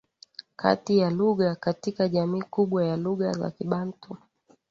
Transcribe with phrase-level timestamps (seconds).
[0.55, 4.17] kati ya lugha katika jamii kubwa ya lugha za kibantu